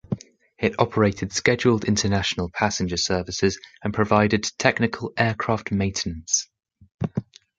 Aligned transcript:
It 0.57 0.79
operated 0.79 1.31
scheduled 1.31 1.83
international 1.85 2.49
passenger 2.49 2.97
services 2.97 3.59
and 3.83 3.93
provided 3.93 4.47
technical 4.57 5.13
aircraft 5.15 5.71
maintenance. 5.71 6.49